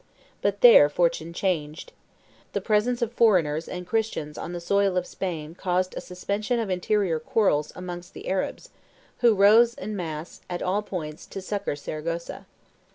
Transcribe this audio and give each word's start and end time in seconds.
But 0.41 0.61
there 0.61 0.89
fortune 0.89 1.31
changed. 1.31 1.93
The 2.53 2.59
presence 2.59 3.03
of 3.03 3.13
foreigners 3.13 3.67
and 3.67 3.85
Christians 3.85 4.35
on 4.35 4.51
the 4.51 4.59
soil 4.59 4.97
of 4.97 5.05
Spain 5.05 5.53
caused 5.53 5.93
a 5.95 6.01
suspension 6.01 6.59
of 6.59 6.71
interior 6.71 7.19
quarrels 7.19 7.71
amongst 7.75 8.15
the 8.15 8.27
Arabs, 8.27 8.69
who 9.19 9.35
rose 9.35 9.75
in 9.75 9.95
mass, 9.95 10.41
at 10.49 10.63
all 10.63 10.81
points, 10.81 11.27
to 11.27 11.39
succor 11.39 11.75
Saragossa. 11.75 12.47